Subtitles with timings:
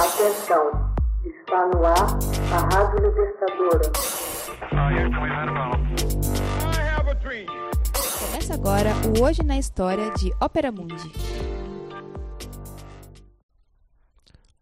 [0.00, 0.64] Atenção,
[1.26, 2.16] está no ar
[2.54, 3.92] a Rádio Libertadora.
[8.18, 11.12] Começa agora o Hoje na História de Ópera Mundi.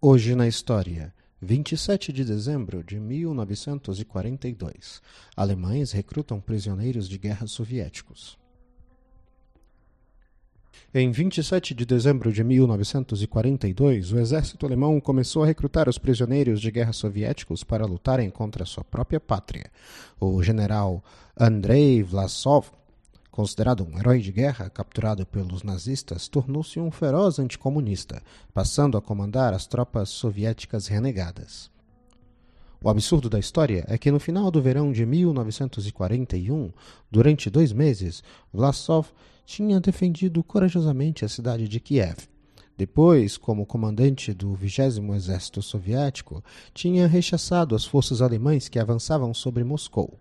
[0.03, 5.00] Hoje na História, 27 de dezembro de 1942.
[5.36, 8.36] Alemães recrutam prisioneiros de guerra soviéticos.
[10.95, 16.71] Em 27 de dezembro de 1942, o exército alemão começou a recrutar os prisioneiros de
[16.71, 19.71] guerra soviéticos para lutarem contra sua própria pátria.
[20.19, 21.05] O general
[21.39, 22.69] Andrei Vlasov,
[23.31, 28.22] considerado um herói de guerra capturado pelos nazistas, tornou-se um feroz anticomunista,
[28.55, 31.71] passando a comandar as tropas soviéticas renegadas.
[32.81, 36.70] O absurdo da história é que no final do verão de 1941,
[37.11, 39.09] durante dois meses, Vlasov
[39.45, 42.28] tinha defendido corajosamente a cidade de Kiev.
[42.77, 49.64] Depois, como comandante do 20 Exército Soviético, tinha rechaçado as forças alemãs que avançavam sobre
[49.64, 50.17] Moscou.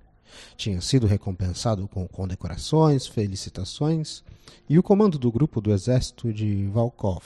[0.55, 4.23] Tinha sido recompensado com condecorações, felicitações
[4.67, 7.23] e o comando do grupo do exército de Volkov.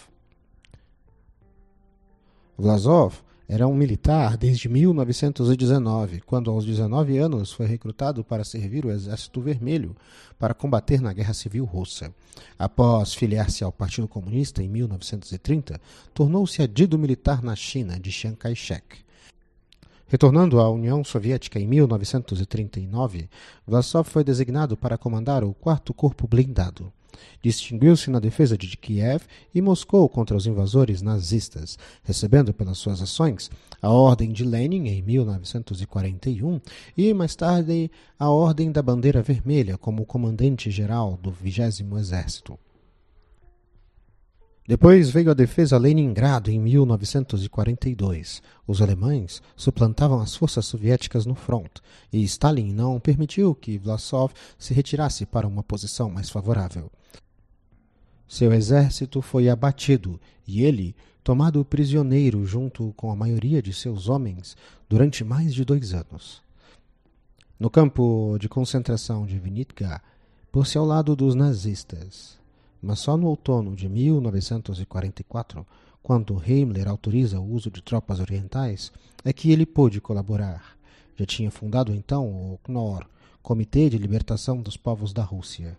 [2.57, 3.21] Vlasov
[3.53, 9.41] era um militar desde 1919, quando aos 19 anos foi recrutado para servir o Exército
[9.41, 9.93] Vermelho
[10.39, 12.15] para combater na Guerra Civil Russa.
[12.57, 15.81] Após filiar-se ao Partido Comunista em 1930,
[16.13, 18.99] tornou-se adido militar na China de Chiang Kai-shek.
[20.07, 23.29] Retornando à União Soviética em 1939,
[23.67, 26.89] Vlasov foi designado para comandar o 4 Corpo Blindado.
[27.41, 29.23] Distinguiu-se na defesa de Kiev
[29.53, 33.49] e Moscou contra os invasores nazistas, recebendo pelas suas ações
[33.81, 36.61] a Ordem de Lenin em 1941
[36.97, 42.57] e, mais tarde, a Ordem da Bandeira Vermelha como comandante-geral do 20 Exército.
[44.71, 48.41] Depois veio a defesa Leningrado em 1942.
[48.65, 54.73] Os alemães suplantavam as forças soviéticas no front e Stalin não permitiu que Vlasov se
[54.73, 56.89] retirasse para uma posição mais favorável.
[58.25, 60.17] Seu exército foi abatido
[60.47, 64.55] e ele tomado prisioneiro junto com a maioria de seus homens
[64.87, 66.41] durante mais de dois anos.
[67.59, 70.01] No campo de concentração de Vinitka,
[70.49, 72.39] pôs-se ao lado dos nazistas,
[72.81, 75.65] mas só no outono de 1944,
[76.01, 78.91] quando Himmler autoriza o uso de tropas orientais,
[79.23, 80.77] é que ele pôde colaborar.
[81.15, 83.05] Já tinha fundado então o KNOR,
[83.41, 85.77] Comitê de Libertação dos Povos da Rússia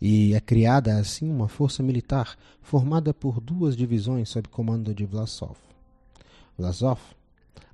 [0.00, 5.56] e é criada assim uma força militar formada por duas divisões sob comando de Vlasov.
[6.56, 6.98] Vlasov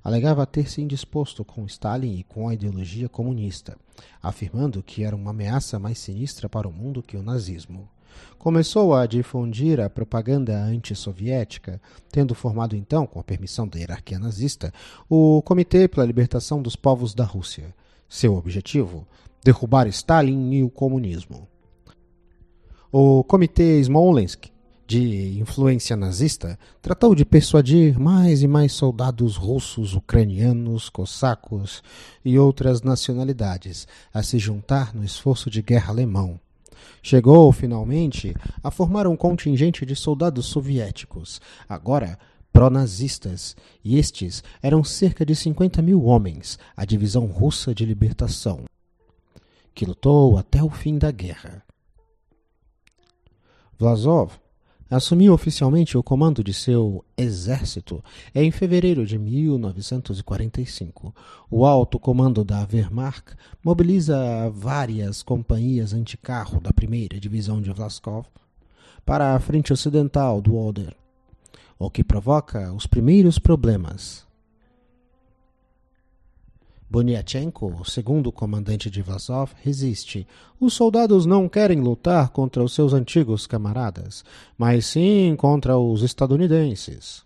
[0.03, 3.77] alegava ter se indisposto com Stalin e com a ideologia comunista,
[4.21, 7.87] afirmando que era uma ameaça mais sinistra para o mundo que o nazismo.
[8.37, 14.73] Começou a difundir a propaganda antissoviética, tendo formado então, com a permissão da hierarquia nazista,
[15.09, 17.73] o Comitê pela Libertação dos Povos da Rússia.
[18.07, 19.05] Seu objetivo:
[19.43, 21.47] derrubar Stalin e o comunismo.
[22.91, 24.49] O Comitê Smolensk,
[24.87, 31.83] de influência nazista, tratou de persuadir mais e mais soldados russos, ucranianos, cossacos
[32.23, 36.39] e outras nacionalidades a se juntar no esforço de guerra alemão.
[37.01, 42.17] Chegou, finalmente, a formar um contingente de soldados soviéticos, agora
[42.51, 48.65] pró-nazistas, e estes eram cerca de 50 mil homens, a Divisão Russa de Libertação,
[49.75, 51.63] que lutou até o fim da guerra.
[53.77, 54.39] Vlasov
[54.89, 58.03] assumiu oficialmente o comando de seu exército
[58.33, 61.13] em fevereiro de 1945.
[61.49, 68.25] O alto comando da Wehrmacht mobiliza várias companhias anticarro da primeira divisão de Vlaskov
[69.05, 70.93] para a frente ocidental do Oder,
[71.79, 74.26] o que provoca os primeiros problemas
[76.89, 80.25] Boniatchenko, segundo comandante de Vazov, resiste.
[80.57, 84.23] Os soldados não querem lutar contra os seus antigos camaradas,
[84.57, 87.25] mas sim contra os estadunidenses.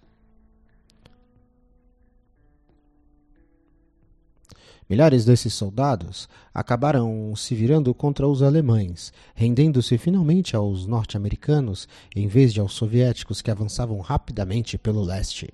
[4.89, 12.51] Milhares desses soldados acabaram se virando contra os alemães, rendendo-se finalmente aos norte-americanos em vez
[12.51, 15.53] de aos soviéticos que avançavam rapidamente pelo leste.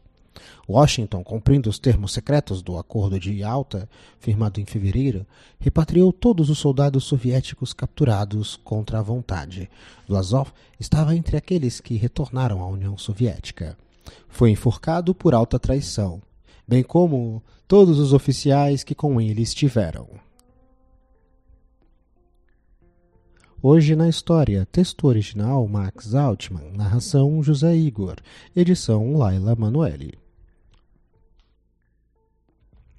[0.67, 3.89] Washington, cumprindo os termos secretos do Acordo de Yalta,
[4.19, 5.25] firmado em fevereiro,
[5.59, 9.69] repatriou todos os soldados soviéticos capturados contra a vontade.
[10.07, 13.77] Vlasov estava entre aqueles que retornaram à União Soviética.
[14.27, 16.21] Foi enforcado por alta traição,
[16.67, 20.07] bem como todos os oficiais que com ele estiveram.
[23.61, 28.15] Hoje na História, texto original Max Altman, narração José Igor,
[28.55, 30.26] edição Laila Manoeli.